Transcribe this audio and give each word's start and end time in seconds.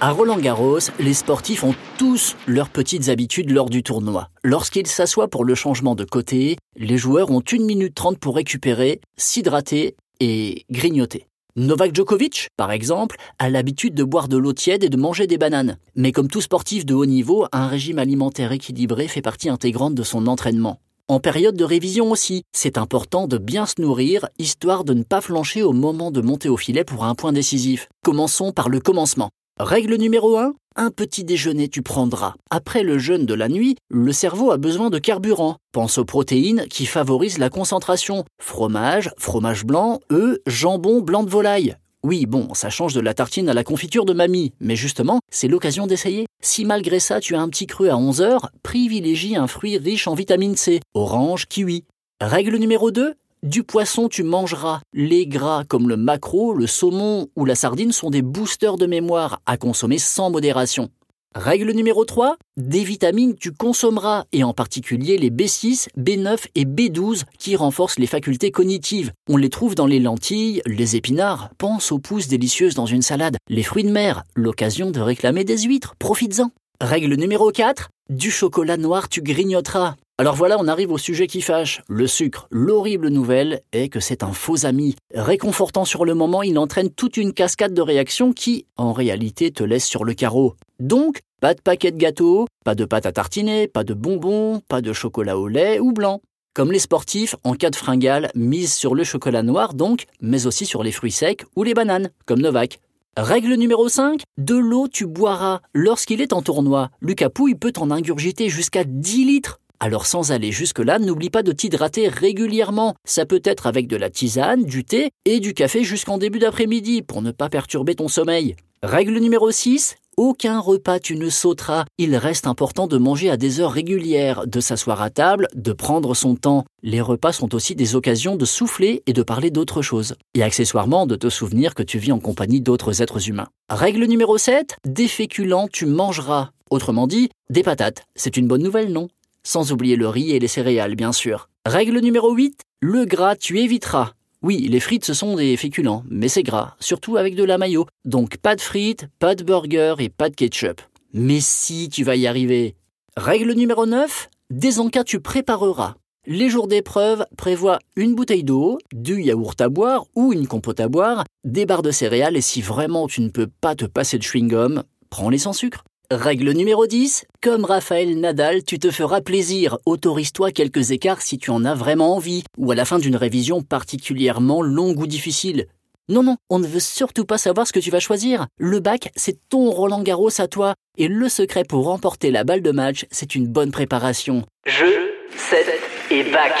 À 0.00 0.10
Roland 0.10 0.38
Garros, 0.38 0.80
les 0.98 1.14
sportifs 1.14 1.62
ont 1.62 1.74
tous 1.98 2.36
leurs 2.46 2.68
petites 2.68 3.08
habitudes 3.08 3.50
lors 3.50 3.70
du 3.70 3.82
tournoi. 3.82 4.28
Lorsqu'ils 4.42 4.88
s'assoient 4.88 5.28
pour 5.28 5.44
le 5.44 5.54
changement 5.54 5.94
de 5.94 6.04
côté, 6.04 6.56
les 6.76 6.98
joueurs 6.98 7.30
ont 7.30 7.40
1 7.40 7.64
minute 7.64 7.94
30 7.94 8.18
pour 8.18 8.34
récupérer, 8.34 9.00
s'hydrater 9.16 9.94
et 10.20 10.64
grignoter. 10.70 11.26
Novak 11.56 11.94
Djokovic, 11.94 12.48
par 12.56 12.72
exemple, 12.72 13.16
a 13.38 13.48
l'habitude 13.48 13.94
de 13.94 14.02
boire 14.02 14.26
de 14.26 14.36
l'eau 14.36 14.52
tiède 14.52 14.82
et 14.82 14.88
de 14.88 14.96
manger 14.96 15.28
des 15.28 15.38
bananes. 15.38 15.78
Mais 15.94 16.10
comme 16.10 16.28
tout 16.28 16.40
sportif 16.40 16.84
de 16.84 16.94
haut 16.94 17.06
niveau, 17.06 17.46
un 17.52 17.68
régime 17.68 18.00
alimentaire 18.00 18.50
équilibré 18.50 19.06
fait 19.06 19.22
partie 19.22 19.48
intégrante 19.48 19.94
de 19.94 20.02
son 20.02 20.26
entraînement. 20.26 20.80
En 21.06 21.20
période 21.20 21.56
de 21.56 21.64
révision 21.64 22.10
aussi, 22.10 22.42
c'est 22.52 22.78
important 22.78 23.28
de 23.28 23.38
bien 23.38 23.66
se 23.66 23.80
nourrir, 23.80 24.26
histoire 24.38 24.84
de 24.84 24.94
ne 24.94 25.04
pas 25.04 25.20
flancher 25.20 25.62
au 25.62 25.72
moment 25.72 26.10
de 26.10 26.20
monter 26.20 26.48
au 26.48 26.56
filet 26.56 26.82
pour 26.82 27.04
un 27.04 27.14
point 27.14 27.32
décisif. 27.32 27.88
Commençons 28.02 28.52
par 28.52 28.68
le 28.68 28.80
commencement. 28.80 29.30
Règle 29.60 29.94
numéro 29.94 30.36
1, 30.36 30.52
un 30.74 30.90
petit 30.90 31.22
déjeuner 31.22 31.68
tu 31.68 31.80
prendras. 31.80 32.34
Après 32.50 32.82
le 32.82 32.98
jeûne 32.98 33.24
de 33.24 33.34
la 33.34 33.48
nuit, 33.48 33.76
le 33.88 34.12
cerveau 34.12 34.50
a 34.50 34.56
besoin 34.56 34.90
de 34.90 34.98
carburant. 34.98 35.58
Pense 35.70 35.96
aux 35.96 36.04
protéines 36.04 36.66
qui 36.68 36.86
favorisent 36.86 37.38
la 37.38 37.50
concentration. 37.50 38.24
Fromage, 38.42 39.12
fromage 39.16 39.64
blanc, 39.64 40.00
œufs, 40.10 40.38
jambon, 40.48 41.02
blanc 41.02 41.22
de 41.22 41.30
volaille. 41.30 41.76
Oui, 42.02 42.26
bon, 42.26 42.52
ça 42.52 42.68
change 42.68 42.94
de 42.94 43.00
la 43.00 43.14
tartine 43.14 43.48
à 43.48 43.54
la 43.54 43.62
confiture 43.62 44.04
de 44.04 44.12
mamie, 44.12 44.52
mais 44.58 44.74
justement, 44.74 45.20
c'est 45.30 45.46
l'occasion 45.46 45.86
d'essayer. 45.86 46.26
Si 46.42 46.64
malgré 46.64 46.98
ça 46.98 47.20
tu 47.20 47.36
as 47.36 47.40
un 47.40 47.48
petit 47.48 47.68
creux 47.68 47.90
à 47.90 47.96
11 47.96 48.22
heures, 48.22 48.50
privilégie 48.64 49.36
un 49.36 49.46
fruit 49.46 49.78
riche 49.78 50.08
en 50.08 50.14
vitamine 50.14 50.56
C, 50.56 50.80
orange, 50.94 51.46
kiwi. 51.46 51.84
Règle 52.20 52.56
numéro 52.56 52.90
2, 52.90 53.14
du 53.44 53.62
poisson, 53.62 54.08
tu 54.08 54.22
mangeras. 54.22 54.80
Les 54.94 55.26
gras 55.26 55.64
comme 55.68 55.88
le 55.88 55.96
maquereau, 55.96 56.54
le 56.54 56.66
saumon 56.66 57.28
ou 57.36 57.44
la 57.44 57.54
sardine 57.54 57.92
sont 57.92 58.10
des 58.10 58.22
boosters 58.22 58.78
de 58.78 58.86
mémoire 58.86 59.40
à 59.46 59.58
consommer 59.58 59.98
sans 59.98 60.30
modération. 60.30 60.88
Règle 61.34 61.72
numéro 61.72 62.04
3, 62.04 62.36
des 62.56 62.84
vitamines 62.84 63.34
tu 63.34 63.52
consommeras, 63.52 64.24
et 64.32 64.44
en 64.44 64.54
particulier 64.54 65.18
les 65.18 65.30
B6, 65.30 65.88
B9 65.98 66.46
et 66.54 66.64
B12 66.64 67.24
qui 67.38 67.56
renforcent 67.56 67.98
les 67.98 68.06
facultés 68.06 68.50
cognitives. 68.50 69.12
On 69.28 69.36
les 69.36 69.50
trouve 69.50 69.74
dans 69.74 69.86
les 69.86 69.98
lentilles, 70.00 70.62
les 70.64 70.96
épinards, 70.96 71.50
pense 71.58 71.92
aux 71.92 71.98
pousses 71.98 72.28
délicieuses 72.28 72.74
dans 72.74 72.86
une 72.86 73.02
salade, 73.02 73.36
les 73.48 73.64
fruits 73.64 73.84
de 73.84 73.90
mer, 73.90 74.22
l'occasion 74.34 74.90
de 74.90 75.00
réclamer 75.00 75.44
des 75.44 75.58
huîtres, 75.58 75.96
profites-en. 75.98 76.50
Règle 76.80 77.14
numéro 77.16 77.50
4, 77.50 77.90
du 78.10 78.30
chocolat 78.30 78.76
noir 78.76 79.08
tu 79.08 79.20
grignoteras. 79.20 79.96
Alors 80.16 80.36
voilà, 80.36 80.58
on 80.60 80.68
arrive 80.68 80.92
au 80.92 80.98
sujet 80.98 81.26
qui 81.26 81.40
fâche, 81.40 81.82
le 81.88 82.06
sucre. 82.06 82.46
L'horrible 82.52 83.08
nouvelle 83.08 83.62
est 83.72 83.88
que 83.88 83.98
c'est 83.98 84.22
un 84.22 84.32
faux 84.32 84.64
ami. 84.64 84.94
Réconfortant 85.12 85.84
sur 85.84 86.04
le 86.04 86.14
moment, 86.14 86.44
il 86.44 86.56
entraîne 86.56 86.90
toute 86.90 87.16
une 87.16 87.32
cascade 87.32 87.74
de 87.74 87.82
réactions 87.82 88.32
qui, 88.32 88.64
en 88.76 88.92
réalité, 88.92 89.50
te 89.50 89.64
laisse 89.64 89.84
sur 89.84 90.04
le 90.04 90.14
carreau. 90.14 90.54
Donc, 90.78 91.18
pas 91.40 91.52
de 91.52 91.60
paquet 91.60 91.90
de 91.90 91.96
gâteaux, 91.96 92.46
pas 92.64 92.76
de 92.76 92.84
pâte 92.84 93.06
à 93.06 93.12
tartiner, 93.12 93.66
pas 93.66 93.82
de 93.82 93.92
bonbons, 93.92 94.60
pas 94.68 94.82
de 94.82 94.92
chocolat 94.92 95.36
au 95.36 95.48
lait 95.48 95.80
ou 95.80 95.92
blanc. 95.92 96.20
Comme 96.54 96.70
les 96.70 96.78
sportifs, 96.78 97.34
en 97.42 97.54
cas 97.54 97.70
de 97.70 97.76
fringale, 97.76 98.30
mise 98.36 98.72
sur 98.72 98.94
le 98.94 99.02
chocolat 99.02 99.42
noir 99.42 99.74
donc, 99.74 100.04
mais 100.20 100.46
aussi 100.46 100.64
sur 100.64 100.84
les 100.84 100.92
fruits 100.92 101.10
secs 101.10 101.44
ou 101.56 101.64
les 101.64 101.74
bananes, 101.74 102.10
comme 102.24 102.40
Novak. 102.40 102.78
Règle 103.16 103.54
numéro 103.54 103.88
5, 103.88 104.22
de 104.38 104.54
l'eau 104.54 104.86
tu 104.86 105.06
boiras 105.06 105.60
lorsqu'il 105.72 106.20
est 106.20 106.32
en 106.32 106.42
tournoi. 106.42 106.90
Lucas 107.00 107.30
Pouille 107.30 107.56
peut 107.56 107.72
en 107.78 107.90
ingurgiter 107.90 108.48
jusqu'à 108.48 108.84
10 108.84 109.24
litres. 109.24 109.58
Alors 109.80 110.06
sans 110.06 110.32
aller 110.32 110.52
jusque-là, 110.52 110.98
n'oublie 110.98 111.30
pas 111.30 111.42
de 111.42 111.52
t'hydrater 111.52 112.08
régulièrement. 112.08 112.94
Ça 113.04 113.26
peut 113.26 113.42
être 113.44 113.66
avec 113.66 113.86
de 113.86 113.96
la 113.96 114.10
tisane, 114.10 114.64
du 114.64 114.84
thé 114.84 115.10
et 115.24 115.40
du 115.40 115.54
café 115.54 115.84
jusqu'en 115.84 116.18
début 116.18 116.38
d'après-midi 116.38 117.02
pour 117.02 117.22
ne 117.22 117.30
pas 117.30 117.48
perturber 117.48 117.94
ton 117.94 118.08
sommeil. 118.08 118.56
Règle 118.82 119.18
numéro 119.18 119.50
6, 119.50 119.96
aucun 120.16 120.60
repas 120.60 121.00
tu 121.00 121.16
ne 121.16 121.28
sauteras. 121.28 121.86
Il 121.98 122.16
reste 122.16 122.46
important 122.46 122.86
de 122.86 122.98
manger 122.98 123.30
à 123.30 123.36
des 123.36 123.60
heures 123.60 123.72
régulières, 123.72 124.46
de 124.46 124.60
s'asseoir 124.60 125.02
à 125.02 125.10
table, 125.10 125.48
de 125.54 125.72
prendre 125.72 126.14
son 126.14 126.36
temps. 126.36 126.64
Les 126.82 127.00
repas 127.00 127.32
sont 127.32 127.54
aussi 127.54 127.74
des 127.74 127.96
occasions 127.96 128.36
de 128.36 128.44
souffler 128.44 129.02
et 129.06 129.12
de 129.12 129.22
parler 129.22 129.50
d'autre 129.50 129.82
chose. 129.82 130.14
Et 130.34 130.42
accessoirement 130.42 131.06
de 131.06 131.16
te 131.16 131.28
souvenir 131.28 131.74
que 131.74 131.82
tu 131.82 131.98
vis 131.98 132.12
en 132.12 132.20
compagnie 132.20 132.60
d'autres 132.60 133.02
êtres 133.02 133.28
humains. 133.28 133.48
Règle 133.68 134.04
numéro 134.04 134.38
7, 134.38 134.76
des 134.86 135.08
féculents 135.08 135.66
tu 135.66 135.86
mangeras. 135.86 136.50
Autrement 136.70 137.06
dit, 137.06 137.30
des 137.50 137.62
patates. 137.62 138.04
C'est 138.14 138.36
une 138.36 138.48
bonne 138.48 138.62
nouvelle, 138.62 138.92
non? 138.92 139.08
Sans 139.46 139.72
oublier 139.72 139.96
le 139.96 140.08
riz 140.08 140.32
et 140.32 140.38
les 140.38 140.48
céréales, 140.48 140.96
bien 140.96 141.12
sûr. 141.12 141.48
Règle 141.66 142.00
numéro 142.00 142.34
8, 142.34 142.62
le 142.80 143.04
gras, 143.04 143.36
tu 143.36 143.60
éviteras. 143.60 144.12
Oui, 144.42 144.68
les 144.68 144.80
frites, 144.80 145.04
ce 145.04 145.14
sont 145.14 145.36
des 145.36 145.56
féculents, 145.56 146.04
mais 146.10 146.28
c'est 146.28 146.42
gras, 146.42 146.74
surtout 146.80 147.16
avec 147.16 147.34
de 147.34 147.44
la 147.44 147.56
mayo. 147.56 147.86
Donc 148.04 148.36
pas 148.36 148.56
de 148.56 148.60
frites, 148.60 149.06
pas 149.18 149.34
de 149.34 149.44
burger 149.44 149.94
et 150.00 150.10
pas 150.10 150.28
de 150.28 150.34
ketchup. 150.34 150.82
Mais 151.12 151.40
si, 151.40 151.88
tu 151.88 152.04
vas 152.04 152.16
y 152.16 152.26
arriver. 152.26 152.74
Règle 153.16 153.52
numéro 153.52 153.86
9, 153.86 154.28
des 154.50 154.80
encas 154.80 155.04
tu 155.04 155.20
prépareras. 155.20 155.94
Les 156.26 156.48
jours 156.48 156.68
d'épreuve 156.68 157.24
prévoient 157.36 157.78
une 157.96 158.14
bouteille 158.14 158.44
d'eau, 158.44 158.78
du 158.92 159.22
yaourt 159.22 159.60
à 159.60 159.68
boire 159.68 160.04
ou 160.14 160.32
une 160.32 160.46
compote 160.46 160.80
à 160.80 160.88
boire, 160.88 161.24
des 161.44 161.66
barres 161.66 161.82
de 161.82 161.90
céréales 161.90 162.36
et 162.36 162.40
si 162.40 162.62
vraiment 162.62 163.06
tu 163.06 163.20
ne 163.20 163.28
peux 163.28 163.46
pas 163.46 163.74
te 163.74 163.84
passer 163.84 164.18
de 164.18 164.22
chewing-gum, 164.22 164.82
prends-les 165.10 165.38
sans 165.38 165.52
sucre. 165.52 165.84
Règle 166.10 166.50
numéro 166.50 166.86
10. 166.86 167.24
Comme 167.42 167.64
Raphaël 167.64 168.20
Nadal, 168.20 168.62
tu 168.62 168.78
te 168.78 168.90
feras 168.90 169.22
plaisir. 169.22 169.78
Autorise-toi 169.86 170.52
quelques 170.52 170.90
écarts 170.90 171.22
si 171.22 171.38
tu 171.38 171.50
en 171.50 171.64
as 171.64 171.74
vraiment 171.74 172.14
envie, 172.14 172.44
ou 172.58 172.70
à 172.70 172.74
la 172.74 172.84
fin 172.84 172.98
d'une 172.98 173.16
révision 173.16 173.62
particulièrement 173.62 174.60
longue 174.60 175.00
ou 175.00 175.06
difficile. 175.06 175.66
Non, 176.10 176.22
non, 176.22 176.36
on 176.50 176.58
ne 176.58 176.66
veut 176.66 176.80
surtout 176.80 177.24
pas 177.24 177.38
savoir 177.38 177.66
ce 177.66 177.72
que 177.72 177.80
tu 177.80 177.90
vas 177.90 178.00
choisir. 178.00 178.46
Le 178.58 178.80
bac, 178.80 179.10
c'est 179.16 179.38
ton 179.48 179.70
Roland 179.70 180.02
Garros 180.02 180.42
à 180.42 180.46
toi. 180.46 180.74
Et 180.98 181.08
le 181.08 181.28
secret 181.30 181.64
pour 181.66 181.86
remporter 181.86 182.30
la 182.30 182.44
balle 182.44 182.60
de 182.60 182.70
match, 182.70 183.06
c'est 183.10 183.34
une 183.34 183.46
bonne 183.46 183.70
préparation. 183.70 184.44
Jeu, 184.66 185.10
set 185.36 185.66
et 186.10 186.22
bac. 186.24 186.52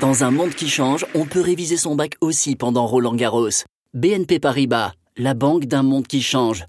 Dans 0.00 0.22
un 0.22 0.30
monde 0.30 0.54
qui 0.54 0.68
change, 0.68 1.04
on 1.16 1.26
peut 1.26 1.40
réviser 1.40 1.76
son 1.76 1.96
bac 1.96 2.14
aussi 2.20 2.54
pendant 2.54 2.86
Roland 2.86 3.16
Garros. 3.16 3.64
BNP 3.94 4.38
Paribas, 4.38 4.92
la 5.16 5.34
banque 5.34 5.64
d'un 5.64 5.82
monde 5.82 6.06
qui 6.06 6.22
change. 6.22 6.64